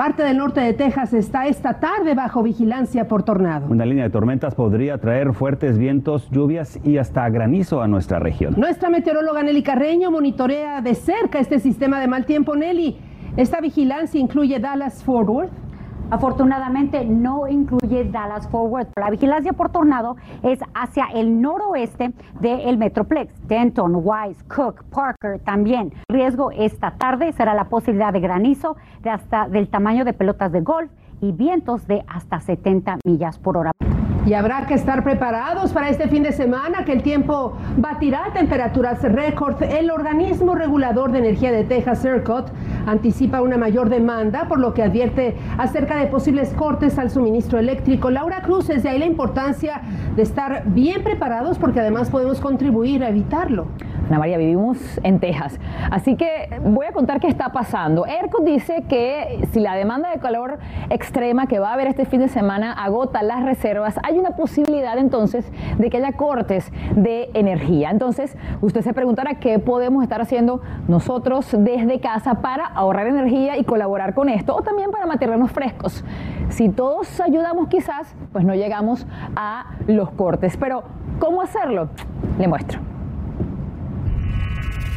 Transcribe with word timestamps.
Parte 0.00 0.22
del 0.22 0.38
norte 0.38 0.62
de 0.62 0.72
Texas 0.72 1.12
está 1.12 1.46
esta 1.46 1.78
tarde 1.78 2.14
bajo 2.14 2.42
vigilancia 2.42 3.06
por 3.06 3.22
tornado. 3.22 3.66
Una 3.68 3.84
línea 3.84 4.04
de 4.04 4.08
tormentas 4.08 4.54
podría 4.54 4.96
traer 4.96 5.34
fuertes 5.34 5.76
vientos, 5.76 6.26
lluvias 6.30 6.80
y 6.82 6.96
hasta 6.96 7.28
granizo 7.28 7.82
a 7.82 7.86
nuestra 7.86 8.18
región. 8.18 8.54
Nuestra 8.56 8.88
meteoróloga 8.88 9.42
Nelly 9.42 9.62
Carreño 9.62 10.10
monitorea 10.10 10.80
de 10.80 10.94
cerca 10.94 11.38
este 11.38 11.58
sistema 11.58 12.00
de 12.00 12.08
mal 12.08 12.24
tiempo. 12.24 12.56
Nelly, 12.56 12.96
esta 13.36 13.60
vigilancia 13.60 14.18
incluye 14.18 14.58
Dallas 14.58 15.04
Forward. 15.04 15.50
Afortunadamente 16.10 17.04
no 17.04 17.46
incluye 17.46 18.04
Dallas 18.04 18.48
Forward. 18.48 18.88
La 18.96 19.10
vigilancia 19.10 19.52
por 19.52 19.70
tornado 19.70 20.16
es 20.42 20.58
hacia 20.74 21.06
el 21.14 21.40
noroeste 21.40 22.12
del 22.40 22.78
Metroplex, 22.78 23.32
Denton, 23.46 24.02
Wise, 24.02 24.44
Cook, 24.48 24.82
Parker 24.90 25.38
también. 25.40 25.92
Riesgo 26.08 26.50
esta 26.50 26.92
tarde 26.92 27.32
será 27.32 27.54
la 27.54 27.64
posibilidad 27.64 28.12
de 28.12 28.20
granizo 28.20 28.76
de 29.02 29.10
hasta 29.10 29.48
del 29.48 29.68
tamaño 29.68 30.04
de 30.04 30.12
pelotas 30.12 30.50
de 30.50 30.60
golf 30.62 30.90
y 31.20 31.32
vientos 31.32 31.86
de 31.86 32.04
hasta 32.06 32.40
70 32.40 32.98
millas 33.04 33.38
por 33.38 33.56
hora. 33.56 33.72
Y 34.26 34.34
habrá 34.34 34.66
que 34.66 34.74
estar 34.74 35.02
preparados 35.02 35.72
para 35.72 35.88
este 35.88 36.06
fin 36.06 36.22
de 36.22 36.32
semana 36.32 36.84
que 36.84 36.92
el 36.92 37.02
tiempo 37.02 37.56
batirá 37.78 38.30
temperaturas 38.34 39.02
récord. 39.02 39.62
El 39.62 39.90
organismo 39.90 40.54
regulador 40.54 41.10
de 41.10 41.20
energía 41.20 41.50
de 41.50 41.64
Texas, 41.64 42.04
ERCOT, 42.04 42.52
anticipa 42.86 43.40
una 43.40 43.56
mayor 43.56 43.88
demanda, 43.88 44.46
por 44.46 44.60
lo 44.60 44.74
que 44.74 44.82
advierte 44.82 45.36
acerca 45.56 45.96
de 45.96 46.06
posibles 46.06 46.52
cortes 46.52 46.98
al 46.98 47.10
suministro 47.10 47.58
eléctrico. 47.58 48.10
Laura 48.10 48.42
Cruz, 48.42 48.68
es 48.68 48.82
de 48.82 48.90
ahí 48.90 48.98
la 48.98 49.06
importancia 49.06 49.80
de 50.14 50.22
estar 50.22 50.64
bien 50.66 51.02
preparados 51.02 51.58
porque 51.58 51.80
además 51.80 52.10
podemos 52.10 52.40
contribuir 52.40 53.02
a 53.02 53.08
evitarlo. 53.08 53.68
Ana 54.10 54.18
María, 54.18 54.38
vivimos 54.38 54.76
en 55.04 55.20
Texas. 55.20 55.60
Así 55.88 56.16
que 56.16 56.60
voy 56.64 56.84
a 56.84 56.90
contar 56.90 57.20
qué 57.20 57.28
está 57.28 57.50
pasando. 57.52 58.06
ERCOT 58.06 58.44
dice 58.44 58.82
que 58.88 59.46
si 59.52 59.60
la 59.60 59.76
demanda 59.76 60.10
de 60.10 60.18
calor 60.18 60.58
extrema 60.88 61.46
que 61.46 61.60
va 61.60 61.70
a 61.70 61.74
haber 61.74 61.86
este 61.86 62.06
fin 62.06 62.18
de 62.18 62.26
semana 62.26 62.72
agota 62.72 63.22
las 63.22 63.44
reservas, 63.44 64.00
hay 64.02 64.18
una 64.18 64.30
posibilidad 64.30 64.98
entonces 64.98 65.48
de 65.78 65.90
que 65.90 65.98
haya 65.98 66.10
cortes 66.14 66.72
de 66.96 67.30
energía. 67.34 67.90
Entonces, 67.90 68.36
usted 68.60 68.80
se 68.80 68.92
preguntará 68.92 69.34
qué 69.34 69.60
podemos 69.60 70.02
estar 70.02 70.20
haciendo 70.20 70.60
nosotros 70.88 71.48
desde 71.56 72.00
casa 72.00 72.42
para 72.42 72.66
ahorrar 72.66 73.06
energía 73.06 73.58
y 73.58 73.64
colaborar 73.64 74.14
con 74.14 74.28
esto, 74.28 74.56
o 74.56 74.62
también 74.62 74.90
para 74.90 75.06
mantenernos 75.06 75.52
frescos. 75.52 76.04
Si 76.48 76.68
todos 76.68 77.20
ayudamos 77.20 77.68
quizás, 77.68 78.12
pues 78.32 78.44
no 78.44 78.56
llegamos 78.56 79.06
a 79.36 79.66
los 79.86 80.10
cortes. 80.10 80.56
Pero, 80.56 80.82
¿cómo 81.20 81.42
hacerlo? 81.42 81.90
Le 82.36 82.48
muestro. 82.48 82.89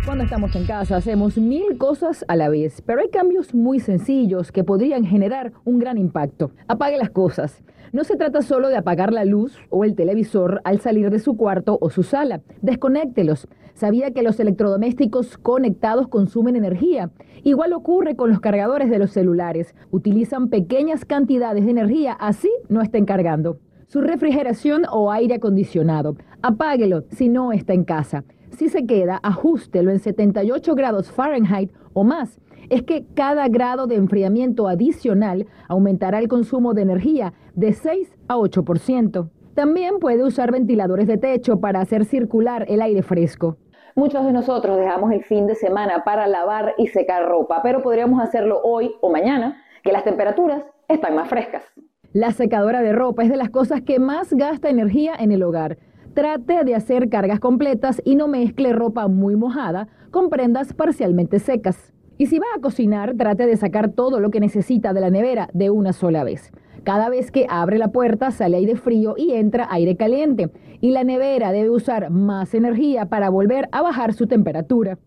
Cuando 0.05 0.25
estamos 0.25 0.53
en 0.57 0.65
casa 0.65 0.97
hacemos 0.97 1.37
mil 1.37 1.77
cosas 1.77 2.25
a 2.27 2.35
la 2.35 2.49
vez, 2.49 2.81
pero 2.81 2.99
hay 2.99 3.07
cambios 3.07 3.53
muy 3.53 3.79
sencillos 3.79 4.51
que 4.51 4.65
podrían 4.65 5.05
generar 5.05 5.53
un 5.63 5.79
gran 5.79 5.97
impacto. 5.97 6.51
Apague 6.67 6.97
las 6.97 7.09
cosas. 7.09 7.63
No 7.93 8.03
se 8.03 8.17
trata 8.17 8.41
solo 8.41 8.67
de 8.67 8.75
apagar 8.75 9.13
la 9.13 9.23
luz 9.23 9.57
o 9.69 9.85
el 9.85 9.95
televisor 9.95 10.59
al 10.65 10.81
salir 10.81 11.09
de 11.09 11.19
su 11.19 11.37
cuarto 11.37 11.77
o 11.79 11.89
su 11.89 12.03
sala. 12.03 12.41
Desconéctelos. 12.61 13.47
Sabía 13.75 14.11
que 14.11 14.23
los 14.23 14.37
electrodomésticos 14.41 15.37
conectados 15.37 16.09
consumen 16.09 16.57
energía. 16.57 17.09
Igual 17.43 17.71
ocurre 17.71 18.17
con 18.17 18.29
los 18.29 18.41
cargadores 18.41 18.89
de 18.89 18.99
los 18.99 19.11
celulares. 19.11 19.73
Utilizan 19.89 20.49
pequeñas 20.49 21.05
cantidades 21.05 21.63
de 21.63 21.71
energía, 21.71 22.11
así 22.11 22.51
no 22.67 22.81
estén 22.81 23.05
cargando. 23.05 23.59
Su 23.87 24.01
refrigeración 24.01 24.83
o 24.91 25.13
aire 25.13 25.35
acondicionado. 25.35 26.17
Apáguelo 26.41 27.05
si 27.09 27.29
no 27.29 27.53
está 27.53 27.73
en 27.73 27.85
casa. 27.85 28.25
Si 28.57 28.69
se 28.69 28.85
queda, 28.85 29.19
ajustelo 29.23 29.89
en 29.89 29.99
78 29.99 30.75
grados 30.75 31.11
Fahrenheit 31.11 31.71
o 31.93 32.03
más. 32.03 32.39
Es 32.69 32.83
que 32.83 33.05
cada 33.15 33.47
grado 33.47 33.87
de 33.87 33.95
enfriamiento 33.95 34.67
adicional 34.67 35.47
aumentará 35.67 36.19
el 36.19 36.27
consumo 36.27 36.75
de 36.75 36.83
energía 36.83 37.33
de 37.55 37.73
6 37.73 38.15
a 38.27 38.35
8%. 38.35 39.29
También 39.55 39.99
puede 39.99 40.23
usar 40.23 40.51
ventiladores 40.51 41.07
de 41.07 41.17
techo 41.17 41.59
para 41.59 41.81
hacer 41.81 42.05
circular 42.05 42.65
el 42.69 42.83
aire 42.83 43.01
fresco. 43.01 43.57
Muchos 43.95 44.23
de 44.23 44.31
nosotros 44.31 44.77
dejamos 44.77 45.11
el 45.11 45.23
fin 45.23 45.47
de 45.47 45.55
semana 45.55 46.03
para 46.03 46.27
lavar 46.27 46.75
y 46.77 46.87
secar 46.87 47.27
ropa, 47.27 47.61
pero 47.63 47.81
podríamos 47.81 48.21
hacerlo 48.21 48.61
hoy 48.63 48.91
o 49.01 49.11
mañana, 49.11 49.63
que 49.83 49.91
las 49.91 50.03
temperaturas 50.03 50.63
están 50.87 51.15
más 51.15 51.27
frescas. 51.27 51.63
La 52.11 52.31
secadora 52.31 52.83
de 52.83 52.93
ropa 52.93 53.23
es 53.23 53.29
de 53.29 53.37
las 53.37 53.49
cosas 53.49 53.81
que 53.81 53.99
más 53.99 54.31
gasta 54.33 54.69
energía 54.69 55.13
en 55.17 55.31
el 55.31 55.41
hogar. 55.41 55.77
Trate 56.13 56.63
de 56.63 56.75
hacer 56.75 57.09
cargas 57.09 57.39
completas 57.39 57.99
y 58.05 58.15
no 58.15 58.27
mezcle 58.27 58.71
ropa 58.71 59.07
muy 59.07 59.35
mojada 59.35 59.87
con 60.11 60.29
prendas 60.29 60.71
parcialmente 60.71 61.39
secas. 61.39 61.91
Y 62.19 62.27
si 62.27 62.37
va 62.37 62.45
a 62.55 62.61
cocinar, 62.61 63.15
trate 63.17 63.47
de 63.47 63.57
sacar 63.57 63.89
todo 63.89 64.19
lo 64.19 64.29
que 64.29 64.39
necesita 64.39 64.93
de 64.93 65.01
la 65.01 65.09
nevera 65.09 65.49
de 65.53 65.71
una 65.71 65.91
sola 65.91 66.23
vez. 66.23 66.51
Cada 66.83 67.09
vez 67.09 67.31
que 67.31 67.47
abre 67.49 67.79
la 67.79 67.87
puerta 67.87 68.29
sale 68.29 68.57
aire 68.57 68.75
frío 68.75 69.15
y 69.17 69.31
entra 69.31 69.67
aire 69.71 69.97
caliente. 69.97 70.51
Y 70.81 70.91
la 70.91 71.03
nevera 71.03 71.51
debe 71.51 71.71
usar 71.71 72.11
más 72.11 72.53
energía 72.53 73.07
para 73.07 73.29
volver 73.29 73.67
a 73.71 73.81
bajar 73.81 74.13
su 74.13 74.27
temperatura. 74.27 74.99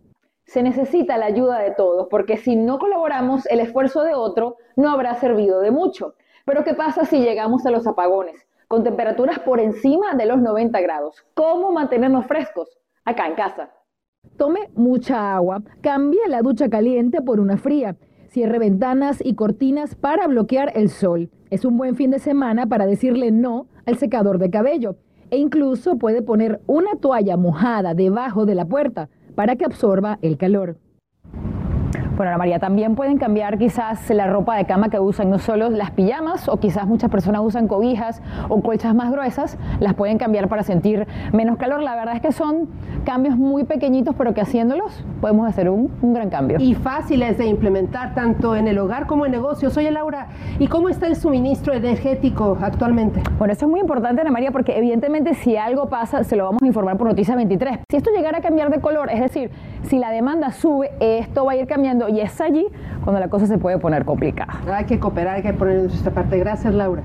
Se 0.45 0.65
necesita 0.65 1.19
la 1.19 1.27
ayuda 1.27 1.61
de 1.61 1.71
todos 1.71 2.09
porque 2.11 2.37
si 2.37 2.57
no 2.57 2.81
colaboramos, 2.81 3.47
el 3.47 3.61
esfuerzo 3.61 4.03
de 4.03 4.15
otro 4.15 4.57
no 4.75 4.91
habrá 4.91 5.15
servido 5.15 5.61
de 5.61 5.71
mucho. 5.71 6.15
Pero 6.45 6.65
¿qué 6.65 6.75
pasa 6.75 7.05
si 7.05 7.21
llegamos 7.21 7.65
a 7.65 7.71
los 7.71 7.87
apagones? 7.87 8.45
Con 8.69 8.85
temperaturas 8.85 9.39
por 9.41 9.61
encima 9.61 10.15
de 10.15 10.27
los 10.27 10.41
90 10.41 10.81
grados. 10.81 11.25
¿Cómo 11.35 11.73
mantenernos 11.73 12.27
frescos? 12.27 12.69
Acá 13.05 13.27
en 13.27 13.35
casa. 13.35 13.71
Tome 14.37 14.71
mucha 14.75 15.35
agua, 15.35 15.63
cambie 15.81 16.21
la 16.29 16.43
ducha 16.43 16.69
caliente 16.69 17.23
por 17.23 17.39
una 17.39 17.57
fría, 17.57 17.97
cierre 18.29 18.59
ventanas 18.59 19.25
y 19.25 19.35
cortinas 19.35 19.95
para 19.95 20.27
bloquear 20.27 20.73
el 20.75 20.91
sol. 20.91 21.31
Es 21.51 21.65
un 21.65 21.77
buen 21.77 21.95
fin 21.95 22.11
de 22.11 22.19
semana 22.19 22.67
para 22.67 22.87
decirle 22.87 23.31
no 23.31 23.67
al 23.87 23.97
secador 23.97 24.39
de 24.39 24.51
cabello 24.51 24.97
e 25.31 25.39
incluso 25.39 25.97
puede 25.97 26.23
poner 26.23 26.61
una 26.67 26.97
toalla 26.97 27.37
mojada 27.37 27.95
debajo 27.95 28.47
de 28.47 28.55
la 28.55 28.65
puerta 28.65 29.09
para 29.35 29.57
que 29.57 29.65
absorba 29.65 30.19
el 30.23 30.37
calor. 30.37 30.77
Bueno, 32.17 32.31
Ana 32.31 32.39
María, 32.39 32.59
también 32.59 32.95
pueden 32.95 33.19
cambiar 33.19 33.59
quizás 33.59 34.09
la 34.09 34.27
ropa 34.27 34.57
de 34.57 34.65
cama 34.65 34.89
que 34.89 34.99
usan, 34.99 35.29
no 35.29 35.39
solo 35.39 35.69
las 35.69 35.91
pijamas, 35.91 36.49
o 36.49 36.59
quizás 36.59 36.87
muchas 36.87 37.11
personas 37.11 37.43
usan 37.45 37.69
cobijas 37.69 38.23
o 38.49 38.63
colchas 38.63 38.95
más 38.95 39.13
gruesas, 39.13 39.59
las 39.81 39.93
pueden 39.93 40.17
cambiar 40.17 40.49
para 40.49 40.63
sentir 40.63 41.07
menos 41.35 41.59
calor. 41.59 41.83
La 41.83 41.95
verdad 41.95 42.17
es 42.17 42.23
que 42.23 42.33
son 42.33 42.71
cambios 43.05 43.37
muy 43.37 43.65
pequeñitos, 43.65 44.15
pero 44.17 44.33
que 44.33 44.41
haciéndolos 44.41 45.05
podemos 45.21 45.47
hacer 45.47 45.69
un, 45.69 45.91
un 46.01 46.15
gran 46.15 46.31
cambio. 46.31 46.57
Y 46.59 46.75
fáciles 46.75 47.37
de 47.37 47.49
implementar 47.49 48.15
tanto 48.15 48.57
en 48.57 48.67
el 48.67 48.79
hogar 48.79 49.07
como 49.07 49.27
en 49.27 49.33
negocios. 49.33 49.77
Oye, 49.77 49.91
Laura, 49.91 50.29
¿y 50.59 50.69
cómo 50.69 50.89
está 50.89 51.09
el 51.09 51.17
suministro 51.17 51.75
energético 51.75 52.57
actualmente? 52.63 53.23
Bueno, 53.39 53.53
eso 53.53 53.67
es 53.67 53.71
muy 53.71 53.81
importante, 53.81 54.23
Ana 54.23 54.31
María, 54.31 54.53
porque 54.53 54.79
evidentemente 54.79 55.35
si 55.35 55.59
algo 55.59 55.91
pasa, 55.91 56.25
se 56.25 56.35
lo 56.35 56.45
vamos 56.45 56.63
a 56.63 56.67
informar 56.67 56.97
por 56.97 57.09
Noticia 57.09 57.37
23. 57.37 57.81
Si 57.91 57.99
esto 57.99 58.11
llegara 58.11 58.39
a 58.39 58.41
cambiar 58.41 58.71
de 58.71 58.81
color, 58.81 59.11
es 59.13 59.21
decir, 59.21 59.51
si 59.89 59.99
la 59.99 60.11
demanda 60.11 60.53
sube, 60.53 60.91
esto 61.01 61.45
va 61.45 61.53
a 61.53 61.57
ir 61.57 61.67
cambiando 61.67 62.09
y 62.09 62.21
es 62.21 62.41
allí 62.41 62.67
cuando 63.05 63.21
la 63.21 63.29
cosa 63.29 63.47
se 63.47 63.59
puede 63.59 63.79
poner 63.79 64.05
complicada. 64.05 64.61
Hay 64.73 64.85
que 64.85 64.99
cooperar, 64.99 65.37
hay 65.37 65.43
que 65.43 65.53
poner 65.53 65.83
nuestra 65.83 66.13
parte. 66.13 66.39
Gracias, 66.39 66.75
Laura. 66.75 67.05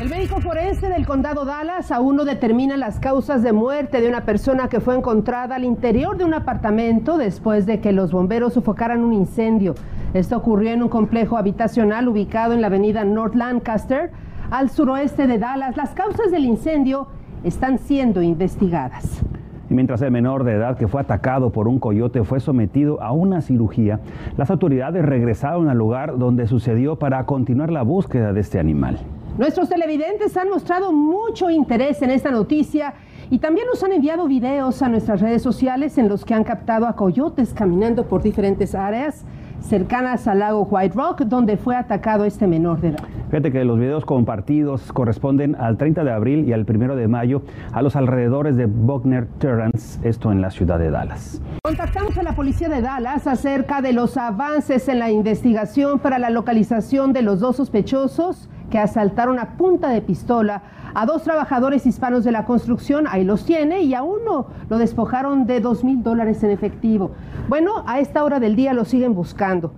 El 0.00 0.08
médico 0.08 0.40
forense 0.40 0.88
del 0.88 1.06
condado 1.06 1.44
Dallas 1.44 1.92
aún 1.92 2.16
no 2.16 2.24
determina 2.24 2.78
las 2.78 2.98
causas 2.98 3.42
de 3.42 3.52
muerte 3.52 4.00
de 4.00 4.08
una 4.08 4.24
persona 4.24 4.68
que 4.68 4.80
fue 4.80 4.96
encontrada 4.96 5.56
al 5.56 5.64
interior 5.64 6.16
de 6.16 6.24
un 6.24 6.32
apartamento 6.32 7.18
después 7.18 7.66
de 7.66 7.80
que 7.80 7.92
los 7.92 8.10
bomberos 8.10 8.54
sofocaran 8.54 9.04
un 9.04 9.12
incendio. 9.12 9.74
Esto 10.14 10.38
ocurrió 10.38 10.70
en 10.70 10.82
un 10.82 10.88
complejo 10.88 11.36
habitacional 11.36 12.08
ubicado 12.08 12.54
en 12.54 12.62
la 12.62 12.68
avenida 12.68 13.04
North 13.04 13.34
Lancaster, 13.34 14.10
al 14.50 14.70
suroeste 14.70 15.26
de 15.26 15.38
Dallas. 15.38 15.76
Las 15.76 15.90
causas 15.90 16.30
del 16.30 16.46
incendio 16.46 17.08
están 17.44 17.78
siendo 17.78 18.22
investigadas. 18.22 19.22
Y 19.70 19.74
mientras 19.74 20.02
el 20.02 20.10
menor 20.10 20.42
de 20.42 20.54
edad 20.54 20.76
que 20.76 20.88
fue 20.88 21.00
atacado 21.00 21.50
por 21.50 21.68
un 21.68 21.78
coyote 21.78 22.24
fue 22.24 22.40
sometido 22.40 23.00
a 23.00 23.12
una 23.12 23.40
cirugía, 23.40 24.00
las 24.36 24.50
autoridades 24.50 25.04
regresaron 25.04 25.68
al 25.68 25.78
lugar 25.78 26.18
donde 26.18 26.48
sucedió 26.48 26.96
para 26.96 27.24
continuar 27.24 27.70
la 27.70 27.82
búsqueda 27.82 28.32
de 28.32 28.40
este 28.40 28.58
animal. 28.58 28.98
Nuestros 29.38 29.68
televidentes 29.68 30.36
han 30.36 30.50
mostrado 30.50 30.92
mucho 30.92 31.50
interés 31.50 32.02
en 32.02 32.10
esta 32.10 32.32
noticia 32.32 32.94
y 33.30 33.38
también 33.38 33.68
nos 33.68 33.84
han 33.84 33.92
enviado 33.92 34.26
videos 34.26 34.82
a 34.82 34.88
nuestras 34.88 35.20
redes 35.20 35.40
sociales 35.40 35.98
en 35.98 36.08
los 36.08 36.24
que 36.24 36.34
han 36.34 36.42
captado 36.42 36.88
a 36.88 36.96
coyotes 36.96 37.54
caminando 37.54 38.06
por 38.06 38.24
diferentes 38.24 38.74
áreas. 38.74 39.24
Cercanas 39.60 40.26
al 40.26 40.40
lago 40.40 40.62
White 40.62 40.94
Rock, 40.96 41.20
donde 41.22 41.56
fue 41.56 41.76
atacado 41.76 42.24
este 42.24 42.46
menor 42.46 42.80
de 42.80 42.88
edad. 42.88 43.04
Fíjate 43.30 43.52
que 43.52 43.64
los 43.64 43.78
videos 43.78 44.04
compartidos 44.04 44.92
corresponden 44.92 45.54
al 45.54 45.76
30 45.76 46.02
de 46.02 46.10
abril 46.10 46.48
y 46.48 46.52
al 46.52 46.66
1 46.68 46.96
de 46.96 47.06
mayo 47.06 47.42
a 47.72 47.80
los 47.80 47.94
alrededores 47.94 48.56
de 48.56 48.66
Buckner 48.66 49.26
Terrence, 49.38 50.00
esto 50.02 50.32
en 50.32 50.40
la 50.42 50.50
ciudad 50.50 50.80
de 50.80 50.90
Dallas. 50.90 51.40
Contactamos 51.62 52.18
a 52.18 52.24
la 52.24 52.34
policía 52.34 52.68
de 52.68 52.80
Dallas 52.80 53.28
acerca 53.28 53.82
de 53.82 53.92
los 53.92 54.16
avances 54.16 54.88
en 54.88 54.98
la 54.98 55.10
investigación 55.10 56.00
para 56.00 56.18
la 56.18 56.30
localización 56.30 57.12
de 57.12 57.22
los 57.22 57.38
dos 57.38 57.56
sospechosos 57.56 58.48
que 58.70 58.78
asaltaron 58.78 59.38
a 59.38 59.56
punta 59.56 59.90
de 59.90 60.00
pistola 60.00 60.62
a 60.94 61.06
dos 61.06 61.22
trabajadores 61.22 61.86
hispanos 61.86 62.24
de 62.24 62.32
la 62.32 62.44
construcción, 62.44 63.06
ahí 63.08 63.24
los 63.24 63.44
tiene, 63.44 63.82
y 63.82 63.94
a 63.94 64.02
uno 64.02 64.46
lo 64.68 64.78
despojaron 64.78 65.46
de 65.46 65.60
dos 65.60 65.84
mil 65.84 66.02
dólares 66.02 66.42
en 66.42 66.50
efectivo. 66.50 67.12
Bueno, 67.48 67.84
a 67.86 68.00
esta 68.00 68.24
hora 68.24 68.40
del 68.40 68.56
día 68.56 68.72
lo 68.72 68.84
siguen 68.84 69.14
buscando. 69.14 69.72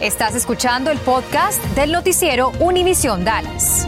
Estás 0.00 0.34
escuchando 0.34 0.90
el 0.90 0.98
podcast 0.98 1.62
del 1.76 1.92
noticiero 1.92 2.50
Univisión 2.60 3.24
Dallas 3.24 3.86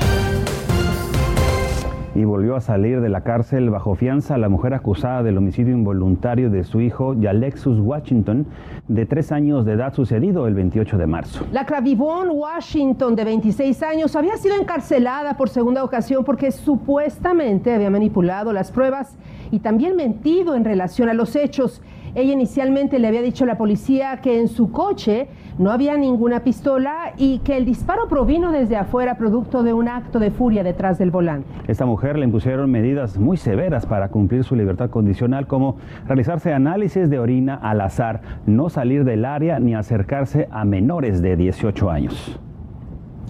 y 2.15 2.25
volvió 2.25 2.55
a 2.55 2.61
salir 2.61 3.01
de 3.01 3.09
la 3.09 3.23
cárcel 3.23 3.71
bajo 3.71 3.95
fianza 3.97 4.39
la 4.39 4.49
mujer 4.49 4.73
acusada 4.75 5.23
del 5.23 5.37
homicidio 5.37 5.75
involuntario 5.75 6.49
de 6.49 6.65
su 6.65 6.81
hijo 6.81 7.15
Yalexus 7.15 7.81
Washington, 7.81 8.47
de 8.89 9.07
tres 9.07 9.33
años 9.33 9.65
de 9.65 9.73
edad, 9.73 9.95
sucedido 9.95 10.47
el 10.47 10.55
28 10.55 10.99
de 10.99 11.07
marzo. 11.07 11.47
La 11.53 11.65
Cravivon 11.65 12.29
Washington, 12.31 13.17
de 13.17 13.25
26 13.25 13.83
años, 13.83 14.15
había 14.15 14.37
sido 14.37 14.57
encarcelada 14.57 15.37
por 15.37 15.49
segunda 15.49 15.83
ocasión 15.83 16.25
porque 16.25 16.53
supuestamente 16.53 17.73
había 17.73 17.91
manipulado 17.91 18.53
las 18.53 18.71
pruebas 18.71 19.17
y 19.51 19.61
también 19.61 19.97
mentido 19.97 20.55
en 20.55 20.65
relación 20.65 21.09
a 21.09 21.15
los 21.15 21.35
hechos. 21.35 21.81
Ella 22.17 22.33
inicialmente 22.33 23.01
le 23.01 23.09
había 23.09 23.23
dicho 23.23 23.43
a 23.43 23.47
la 23.49 23.59
policía 23.59 24.19
que 24.19 24.39
en 24.39 24.47
su 24.47 24.71
coche 24.71 25.27
no 25.59 25.73
había 25.73 25.97
ninguna 25.97 26.45
pistola 26.45 27.13
y 27.17 27.39
que 27.41 27.57
el 27.57 27.65
disparo 27.65 28.07
provino 28.07 28.53
desde 28.53 28.77
afuera 28.77 29.17
producto 29.17 29.65
de 29.65 29.73
un 29.73 29.89
acto 29.89 30.21
de 30.21 30.31
furia 30.31 30.63
detrás 30.63 30.97
del 30.97 31.11
volante. 31.11 31.49
Esta 31.67 31.87
mujer 31.87 32.17
le 32.17 32.25
impusieron 32.25 32.71
medidas 32.71 33.19
muy 33.19 33.37
severas 33.37 33.85
para 33.87 34.11
cumplir 34.11 34.45
su 34.45 34.55
libertad 34.55 34.91
condicional 34.91 35.49
como 35.49 35.77
realizarse 36.07 36.53
análisis 36.53 37.11
de 37.11 37.19
orina 37.19 37.57
al 37.57 37.81
azar, 37.81 38.21
no 38.47 38.69
salir 38.69 39.05
del 39.05 39.25
área 39.25 39.59
ni 39.59 39.75
acercarse 39.75 40.47
a 40.53 40.65
menores 40.65 41.21
de 41.21 41.37
18 41.37 41.91
años. 41.91 42.39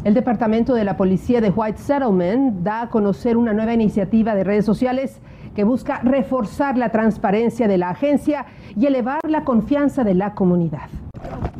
El 0.04 0.12
Departamento 0.12 0.74
de 0.74 0.84
la 0.84 0.98
Policía 0.98 1.40
de 1.40 1.48
White 1.48 1.78
Settlement 1.78 2.62
da 2.62 2.82
a 2.82 2.90
conocer 2.90 3.38
una 3.38 3.54
nueva 3.54 3.72
iniciativa 3.72 4.34
de 4.34 4.44
redes 4.44 4.66
sociales 4.66 5.22
que 5.54 5.64
busca 5.64 6.00
reforzar 6.02 6.76
la 6.76 6.90
transparencia 6.90 7.68
de 7.68 7.78
la 7.78 7.90
agencia 7.90 8.46
y 8.76 8.86
elevar 8.86 9.20
la 9.28 9.44
confianza 9.44 10.04
de 10.04 10.14
la 10.14 10.34
comunidad. 10.34 10.88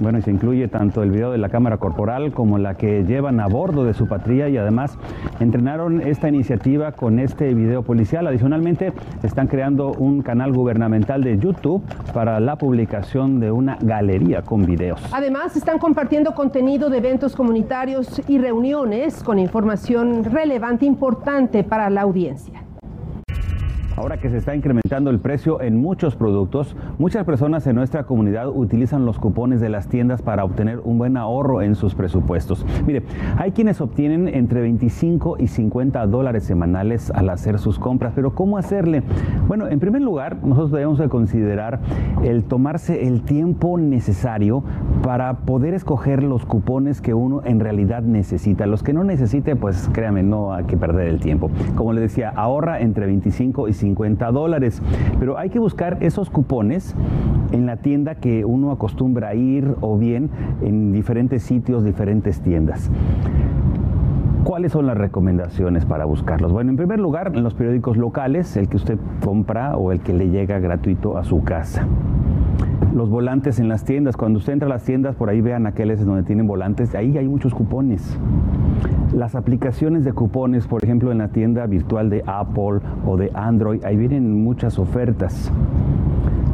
Bueno, 0.00 0.19
y 0.19 0.23
se 0.23 0.31
incluye 0.31 0.69
tanto 0.69 1.02
el 1.02 1.11
video 1.11 1.31
de 1.31 1.38
la 1.38 1.49
cámara 1.49 1.79
corporal 1.79 2.32
como 2.32 2.58
la 2.58 2.75
que 2.75 3.05
llevan 3.05 3.41
a 3.41 3.46
bordo 3.46 3.85
de 3.85 3.94
su 3.94 4.06
patria 4.06 4.49
y 4.49 4.56
además 4.56 4.99
entrenaron 5.41 6.00
esta 6.02 6.29
iniciativa 6.29 6.93
con 6.93 7.19
este 7.19 7.55
video 7.55 7.82
policial. 7.82 8.26
Adicionalmente, 8.26 8.93
están 9.23 9.46
creando 9.46 9.93
un 9.93 10.23
canal 10.23 10.52
gubernamental 10.52 11.23
de 11.23 11.38
YouTube 11.38 11.82
para 12.12 12.40
la 12.40 12.56
publicación 12.56 13.40
de 13.40 13.52
una 13.52 13.79
galería 13.81 14.43
con 14.43 14.67
videos. 14.67 15.00
Además, 15.12 15.56
están 15.56 15.79
compartiendo 15.79 16.35
contenido 16.35 16.90
de 16.90 16.99
eventos 16.99 17.37
comunitarios 17.37 18.20
y 18.29 18.38
reuniones 18.38 19.23
con 19.23 19.38
información 19.38 20.25
relevante 20.25 20.87
importante 20.87 21.62
para 21.62 21.88
la 21.88 22.02
audiencia. 22.02 22.63
Ahora 23.96 24.17
que 24.19 24.29
se 24.29 24.38
está 24.38 24.56
incrementando 24.56 25.08
el 25.11 25.20
precio 25.20 25.61
en 25.61 25.81
muchos 25.81 26.17
productos, 26.17 26.76
muchas 26.99 27.25
personas 27.25 27.64
en 27.69 27.76
nuestra 27.76 28.02
comunidad 28.02 28.49
utilizan 28.49 29.06
los 29.06 29.20
cupones 29.20 29.61
de 29.61 29.69
las 29.69 29.87
tiendas 29.87 30.20
para 30.20 30.44
obtener 30.44 30.81
un 30.82 30.99
buen 30.99 31.17
ahorro 31.17 31.62
en 31.62 31.76
sus 31.76 31.94
presupuestos. 31.94 32.67
Mire, 32.88 33.05
hay 33.38 33.52
quienes 33.52 33.81
obtienen 33.81 34.26
entre 34.26 34.62
25 34.62 35.37
y 35.38 35.46
50 35.46 36.08
dólares 36.08 36.43
semanales 36.43 37.12
al 37.12 37.31
hacer 37.31 37.61
sus 37.61 37.79
compras, 37.79 38.12
pero 38.17 38.35
¿cómo 38.35 38.58
hacerle? 38.58 39.05
Bueno, 39.46 39.69
en 39.69 39.79
primer 39.79 40.02
lugar, 40.02 40.38
nosotros 40.43 40.73
debemos 40.73 40.99
de 40.99 41.08
considerar 41.08 41.79
el 42.25 42.43
tomarse 42.43 43.06
el 43.06 43.23
tiempo 43.23 43.79
necesario 43.79 44.64
para 45.05 45.35
poder 45.35 45.73
escoger 45.73 46.25
los 46.25 46.44
cupones 46.47 47.00
que 47.00 47.14
uno 47.14 47.43
en 47.44 47.61
realidad 47.61 48.02
necesita. 48.02 48.67
Los 48.67 48.82
que 48.82 48.93
no 48.93 49.05
necesite, 49.05 49.55
pues 49.55 49.88
créame, 49.93 50.25
no 50.25 50.52
hay 50.52 50.64
que 50.64 50.76
perder 50.76 51.06
el 51.06 51.20
tiempo. 51.20 51.49
Como 51.76 51.93
le 51.93 52.00
decía, 52.00 52.31
ahorra 52.35 52.81
entre 52.81 53.06
25 53.06 53.69
y 53.69 53.73
50 53.73 53.84
50 53.85 54.33
dólares. 54.33 54.83
Pero 55.21 55.39
hay 55.39 55.51
que 55.51 55.59
buscar 55.59 55.99
esos 56.01 56.31
cupones 56.31 56.95
en 57.53 57.67
la 57.67 57.77
tienda 57.77 58.17
que 58.17 58.45
uno 58.45 58.73
acostumbra 58.73 59.35
ir 59.35 59.75
o 59.81 59.99
bien 59.99 60.31
en 60.63 60.93
diferentes 60.93 61.43
sitios, 61.43 61.85
diferentes 61.85 62.41
tiendas. 62.41 62.91
¿Cuáles 64.45 64.73
son 64.73 64.87
las 64.87 64.97
recomendaciones 64.97 65.87
para 65.87 66.05
buscarlos? 66.05 66.53
Bueno, 66.53 66.71
en 66.71 66.77
primer 66.77 66.99
lugar, 66.99 67.33
en 67.35 67.43
los 67.43 67.55
periódicos 67.55 67.97
locales, 67.97 68.57
el 68.57 68.69
que 68.69 68.77
usted 68.77 68.99
compra 69.25 69.77
o 69.77 69.91
el 69.91 70.01
que 70.01 70.13
le 70.13 70.29
llega 70.29 70.59
gratuito 70.59 71.17
a 71.17 71.25
su 71.25 71.45
casa. 71.45 71.87
Los 72.95 73.09
volantes 73.09 73.59
en 73.59 73.69
las 73.69 73.85
tiendas, 73.85 74.17
cuando 74.17 74.39
usted 74.39 74.53
entra 74.53 74.67
a 74.67 74.69
las 74.69 74.85
tiendas, 74.85 75.17
por 75.17 75.31
ahí 75.31 75.41
vean 75.41 75.67
aquellos 75.67 76.05
donde 76.05 76.25
tienen 76.25 76.47
volantes, 76.47 76.95
ahí 76.95 77.17
hay 77.17 77.27
muchos 77.27 77.55
cupones. 77.55 78.19
Las 79.14 79.37
aplicaciones 79.37 80.05
de 80.05 80.12
cupones, 80.12 80.66
por 80.66 80.82
ejemplo, 80.82 81.12
en 81.12 81.19
la 81.19 81.28
tienda 81.28 81.66
virtual 81.66 82.11
de 82.11 82.25
Apple 82.26 82.81
o 83.06 83.16
de 83.16 83.31
Android, 83.32 83.84
ahí 83.84 83.96
vienen 83.96 84.43
muchas 84.43 84.76
ofertas. 84.76 85.52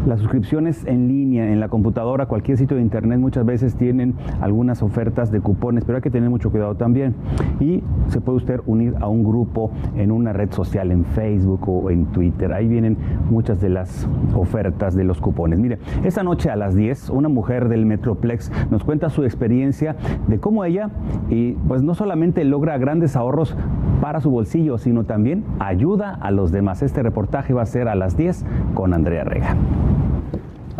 Las 0.06 0.19
suscripciones 0.20 0.87
en 0.87 1.08
línea, 1.08 1.52
en 1.52 1.61
la 1.61 1.69
computadora, 1.69 2.25
cualquier 2.26 2.56
sitio 2.56 2.76
de 2.76 2.82
internet 2.82 3.20
muchas 3.20 3.44
veces 3.44 3.76
tienen 3.76 4.14
algunas 4.41 4.82
ofertas 4.82 5.31
de 5.31 5.41
cupones, 5.41 5.85
pero 5.85 5.97
hay 5.97 6.02
que 6.02 6.11
tener 6.11 6.31
mucho 6.31 6.50
cuidado 6.50 6.75
también. 6.75 7.14
Y 7.61 7.82
se 8.06 8.20
puede 8.20 8.38
usted 8.38 8.61
unir 8.64 8.94
a 9.00 9.08
un 9.08 9.23
grupo 9.23 9.70
en 9.97 10.11
una 10.11 10.32
red 10.32 10.50
social, 10.52 10.91
en 10.91 11.05
Facebook 11.05 11.69
o 11.69 11.91
en 11.91 12.06
Twitter. 12.06 12.52
Ahí 12.52 12.67
vienen 12.67 12.97
muchas 13.31 13.61
de 13.61 13.69
las 13.69 14.08
ofertas 14.35 14.94
de 14.94 15.05
los 15.05 15.20
cupones. 15.20 15.58
Mire, 15.58 15.79
esta 16.03 16.23
noche 16.23 16.49
a 16.49 16.56
las 16.56 16.75
10, 16.75 17.11
una 17.11 17.29
mujer 17.29 17.69
del 17.69 17.85
Metroplex 17.85 18.50
nos 18.70 18.82
cuenta 18.85 19.11
su 19.11 19.25
experiencia 19.25 19.96
de 20.29 20.41
cómo 20.41 20.64
ella, 20.64 20.91
y 21.29 21.53
pues 21.69 21.82
no 21.82 21.94
solamente 21.94 22.44
logra 22.44 22.79
grandes 22.79 23.17
ahorros 23.17 23.55
para 24.00 24.20
su 24.20 24.31
bolsillo, 24.31 24.79
sino 24.79 25.05
también 25.05 25.44
ayuda 25.58 26.14
a 26.14 26.31
los 26.31 26.53
demás. 26.53 26.82
Este 26.82 27.03
reportaje 27.03 27.53
va 27.53 27.62
a 27.62 27.67
ser 27.67 27.87
a 27.88 27.94
las 27.94 28.17
10 28.17 28.46
con 28.75 28.94
Andrea 28.94 29.25
Rega. 29.25 29.56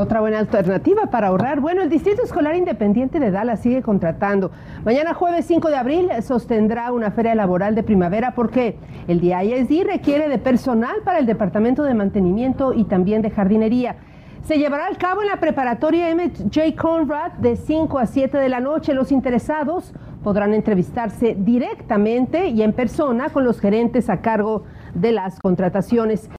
Otra 0.01 0.23
buena 0.23 0.39
alternativa 0.39 1.11
para 1.11 1.27
ahorrar. 1.27 1.61
Bueno, 1.61 1.83
el 1.83 1.91
Distrito 1.91 2.23
Escolar 2.23 2.57
Independiente 2.57 3.21
de 3.21 3.31
Dallas 3.31 3.61
sigue 3.61 3.83
contratando. 3.83 4.51
Mañana 4.83 5.13
jueves 5.13 5.45
5 5.45 5.69
de 5.69 5.77
abril 5.77 6.09
sostendrá 6.23 6.91
una 6.91 7.11
feria 7.11 7.35
laboral 7.35 7.75
de 7.75 7.83
primavera 7.83 8.35
porque 8.35 8.79
el 9.09 9.21
DISD 9.21 9.85
requiere 9.85 10.31
de 10.31 10.39
personal 10.39 11.03
para 11.05 11.19
el 11.19 11.27
Departamento 11.27 11.83
de 11.83 11.93
Mantenimiento 11.93 12.73
y 12.73 12.85
también 12.85 13.21
de 13.21 13.29
jardinería. 13.29 13.97
Se 14.43 14.57
llevará 14.57 14.87
a 14.87 14.95
cabo 14.97 15.21
en 15.21 15.29
la 15.29 15.37
preparatoria 15.37 16.09
Emmett 16.09 16.45
J. 16.45 16.75
Conrad 16.81 17.33
de 17.33 17.57
5 17.57 17.99
a 17.99 18.07
7 18.07 18.39
de 18.39 18.49
la 18.49 18.61
noche. 18.61 18.95
Los 18.95 19.13
interesados 19.13 19.93
podrán 20.25 20.55
entrevistarse 20.55 21.37
directamente 21.39 22.49
y 22.49 22.63
en 22.63 22.73
persona 22.73 23.29
con 23.29 23.45
los 23.45 23.61
gerentes 23.61 24.09
a 24.09 24.23
cargo 24.23 24.65
de 24.95 25.13
las 25.13 25.39
contrataciones. 25.41 26.31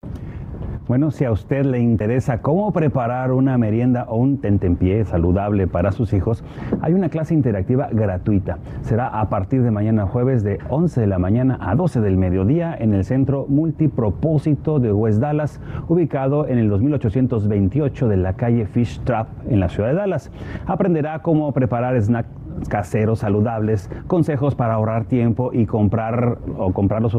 Bueno, 0.91 1.09
si 1.09 1.23
a 1.23 1.31
usted 1.31 1.63
le 1.65 1.79
interesa 1.79 2.41
cómo 2.41 2.73
preparar 2.73 3.31
una 3.31 3.57
merienda 3.57 4.03
o 4.09 4.17
un 4.17 4.41
tentempié 4.41 5.05
saludable 5.05 5.65
para 5.65 5.93
sus 5.93 6.11
hijos, 6.11 6.43
hay 6.81 6.93
una 6.93 7.07
clase 7.07 7.33
interactiva 7.33 7.87
gratuita. 7.93 8.57
Será 8.81 9.07
a 9.07 9.29
partir 9.29 9.63
de 9.63 9.71
mañana 9.71 10.05
jueves 10.05 10.43
de 10.43 10.59
11 10.67 10.99
de 10.99 11.07
la 11.07 11.17
mañana 11.17 11.57
a 11.61 11.75
12 11.75 12.01
del 12.01 12.17
mediodía 12.17 12.75
en 12.77 12.93
el 12.93 13.05
Centro 13.05 13.45
Multipropósito 13.47 14.81
de 14.81 14.91
West 14.91 15.21
Dallas, 15.21 15.61
ubicado 15.87 16.45
en 16.45 16.57
el 16.57 16.67
2828 16.67 18.09
de 18.09 18.17
la 18.17 18.33
calle 18.33 18.65
Fish 18.65 18.99
Trap 19.05 19.29
en 19.49 19.61
la 19.61 19.69
ciudad 19.69 19.91
de 19.91 19.95
Dallas. 19.95 20.29
Aprenderá 20.67 21.19
cómo 21.19 21.53
preparar 21.53 22.01
snacks 22.01 22.27
caseros 22.67 23.19
saludables, 23.19 23.89
consejos 24.07 24.55
para 24.55 24.73
ahorrar 24.73 25.05
tiempo 25.05 25.51
y 25.53 25.67
comprar 25.67 26.39
o 26.57 26.73
comprar 26.73 27.01
los 27.01 27.15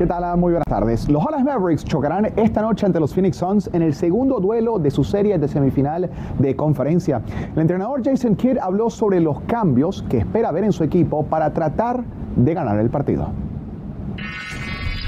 ¿Qué 0.00 0.06
tal? 0.06 0.24
Muy 0.38 0.52
buenas 0.52 0.64
tardes. 0.66 1.10
Los 1.10 1.22
Dallas 1.26 1.44
Mavericks 1.44 1.84
chocarán 1.84 2.32
esta 2.36 2.62
noche 2.62 2.86
ante 2.86 2.98
los 2.98 3.12
Phoenix 3.12 3.36
Suns 3.36 3.68
en 3.74 3.82
el 3.82 3.92
segundo 3.92 4.40
duelo 4.40 4.78
de 4.78 4.90
su 4.90 5.04
serie 5.04 5.36
de 5.38 5.46
semifinal 5.46 6.08
de 6.38 6.56
conferencia. 6.56 7.20
El 7.54 7.60
entrenador 7.60 8.00
Jason 8.02 8.34
Kidd 8.34 8.56
habló 8.62 8.88
sobre 8.88 9.20
los 9.20 9.42
cambios 9.42 10.02
que 10.08 10.16
espera 10.16 10.52
ver 10.52 10.64
en 10.64 10.72
su 10.72 10.84
equipo 10.84 11.26
para 11.26 11.52
tratar 11.52 12.02
de 12.34 12.54
ganar 12.54 12.78
el 12.78 12.88
partido. 12.88 13.28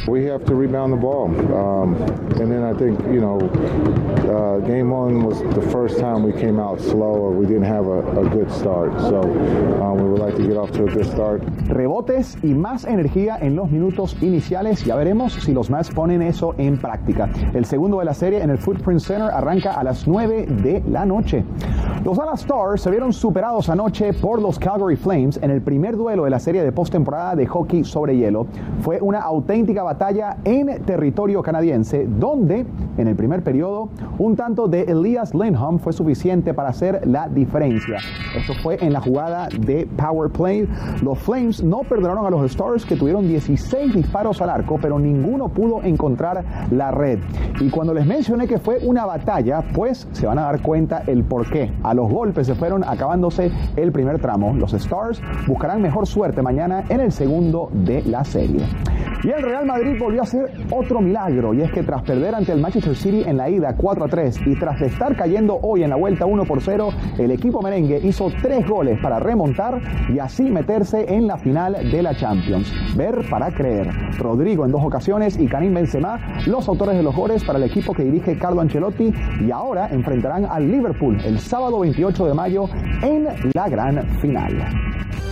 We 0.07 0.25
have 0.25 0.45
to 0.47 0.55
rebound 0.57 0.93
the 0.93 0.97
ball. 0.97 1.27
Um, 1.55 1.95
and 2.41 2.51
then 2.51 2.65
I 2.65 2.75
think, 2.75 2.99
you 3.07 3.21
know, 3.21 3.39
uh, 4.29 4.59
game 4.67 4.91
one 4.91 5.23
was 5.23 5.41
the 5.55 5.63
first 5.71 5.99
time 5.99 6.25
we 6.25 6.33
came 6.33 6.59
out 6.59 6.81
slow 6.81 7.15
or 7.15 7.31
we 7.31 7.47
didn't 7.47 7.65
have 7.65 7.87
a, 7.87 8.03
good 8.33 8.51
start. 8.51 8.99
So 9.01 9.21
um, 9.81 10.03
we 10.03 10.09
would 10.09 10.21
like 10.21 10.37
to 10.37 10.47
get 10.47 10.57
off 10.57 10.73
to 10.73 10.85
a 10.85 10.91
good 10.91 11.07
start. 11.07 11.43
Rebotes 11.69 12.37
y 12.43 12.55
más 12.55 12.85
energía 12.85 13.39
en 13.41 13.55
los 13.55 13.71
minutos 13.71 14.17
iniciales. 14.21 14.85
Ya 14.85 14.97
veremos 14.97 15.35
si 15.35 15.53
los 15.53 15.71
ponen 15.95 16.23
eso 16.23 16.55
en 16.59 16.79
práctica. 16.79 17.29
El 17.55 17.65
segundo 17.65 18.01
de 18.01 18.05
la 18.05 18.15
serie 18.15 18.43
en 18.43 18.51
el 18.51 18.59
Footprint 18.59 19.01
Center 19.01 19.31
arranca 19.31 19.73
a 19.73 19.85
las 19.85 20.09
9 20.09 20.47
de 20.63 20.83
la 20.89 21.05
noche. 21.07 21.45
Los 22.05 22.17
Dallas 22.17 22.41
Stars 22.41 22.81
se 22.83 22.91
vieron 22.91 23.13
superados 23.13 23.69
anoche 23.69 24.13
por 24.13 24.43
los 24.43 24.59
Calgary 24.59 24.97
Flames 24.97 25.39
en 25.43 25.51
el 25.51 25.63
primer 25.63 25.97
duelo 25.97 26.25
de 26.25 26.31
la 26.31 26.41
serie 26.41 26.65
de 26.65 26.73
postemporada 26.73 27.37
de 27.37 27.47
hockey 27.47 27.85
sobre 27.85 28.17
hielo. 28.17 28.47
Fue 28.81 29.01
una 29.01 29.21
auténtica 29.21 29.85
batalla 29.93 30.39
en 30.45 30.83
territorio 30.85 31.43
canadiense, 31.43 32.07
donde 32.07 32.65
en 32.97 33.09
el 33.09 33.15
primer 33.15 33.43
periodo 33.43 33.91
un 34.19 34.37
tanto 34.37 34.67
de 34.67 34.83
Elias 34.83 35.35
Lindholm 35.35 35.79
fue 35.79 35.93
suficiente 35.93 36.55
para 36.55 36.71
hacer 36.71 37.07
la 37.07 37.29
diferencia. 37.29 37.99
Esto 38.35 38.55
fue 38.63 38.79
en 38.81 38.95
la 38.95 39.01
jugada 39.01 39.49
de 39.51 39.87
Power 39.97 40.31
Play. 40.31 40.67
Los 41.03 41.19
Flames 41.19 41.63
no 41.63 41.81
perdonaron 41.81 42.25
a 42.25 42.31
los 42.31 42.51
Stars 42.51 42.87
que 42.87 42.97
tuvieron 42.97 43.29
16 43.29 43.95
disparos 43.95 44.41
al 44.41 44.49
arco, 44.49 44.79
pero 44.81 44.99
ninguno 44.99 45.51
pudo 45.51 45.83
encontrar 45.83 46.43
la 46.71 46.91
red. 46.91 47.19
Y 47.61 47.69
cuando 47.69 47.93
les 47.93 48.07
mencioné 48.07 48.49
que 48.49 48.59
fue 48.59 48.79
una 48.83 49.05
batalla, 49.05 49.63
pues 49.75 50.09
se 50.13 50.27
van 50.27 50.39
a 50.39 50.43
dar 50.43 50.63
cuenta 50.63 51.03
el 51.07 51.23
por 51.25 51.51
qué. 51.51 51.71
A 51.83 51.93
los 51.93 52.11
golpes 52.11 52.47
se 52.47 52.55
fueron 52.55 52.83
acabándose 52.83 53.51
el 53.77 53.93
primer 53.93 54.21
tramo. 54.21 54.55
Los 54.55 54.73
Stars 54.73 55.21
buscarán 55.47 55.83
mejor 55.83 56.07
suerte 56.07 56.41
mañana 56.41 56.85
en 56.89 57.01
el 57.01 57.13
segundo 57.13 57.69
de 57.73 58.03
la 58.05 58.25
serie. 58.25 58.65
Y 59.25 59.31
el 59.31 59.41
Real 59.41 59.65
Madrid 59.67 59.97
volvió 60.01 60.21
a 60.21 60.25
hacer 60.25 60.51
otro 60.71 61.01
milagro, 61.01 61.55
y 61.55 61.61
es 61.61 61.71
que 61.71 61.85
tras 61.85 62.03
perder 62.03 62.35
ante 62.35 62.51
el 62.51 62.61
Manchester 62.61 62.97
City 62.97 63.23
en 63.25 63.37
la 63.37 63.49
ida 63.49 63.77
4 63.77 64.05
a 64.05 64.09
3 64.09 64.41
y 64.47 64.59
tras 64.59 64.81
estar 64.83 65.15
cayendo 65.17 65.61
hoy 65.63 65.85
en 65.85 65.91
la 65.91 65.97
vuelta 65.97 66.27
1 66.27 66.45
por 66.45 66.61
0, 66.61 66.89
el 67.19 67.31
equipo 67.31 67.63
merengue 67.63 68.01
hizo 68.03 68.33
tres 68.43 68.67
goles 68.69 68.99
para 69.01 69.21
remontar 69.21 69.81
y 70.13 70.19
así 70.19 70.43
meterse 70.51 71.05
en 71.09 71.29
la 71.29 71.39
final 71.39 71.75
de 71.89 72.03
la 72.03 72.17
Champions. 72.17 72.73
Ver 72.97 73.21
para 73.31 73.53
creer. 73.53 73.89
Rodrigo 74.19 74.65
en 74.65 74.73
dos 74.73 74.83
ocasiones 74.85 75.39
y 75.39 75.47
Karim 75.47 75.75
Benzema, 75.75 76.19
los 76.47 76.69
autores 76.69 76.97
de 76.97 77.05
los 77.05 77.15
goles 77.15 77.45
para 77.45 77.59
el 77.59 77.65
equipo 77.65 77.95
que 77.95 78.03
dirige 78.03 78.37
Carlo 78.37 78.61
Ancelotti, 78.61 79.13
y 79.41 79.51
ahora 79.53 79.89
enfrentarán 79.93 80.47
al 80.47 80.69
Liverpool 80.69 81.19
el 81.25 81.39
sábado 81.39 81.79
28 81.79 82.27
de 82.27 82.35
mayo 82.35 82.69
en 83.03 83.29
la 83.55 83.69
gran 83.69 84.03
final. 84.21 85.32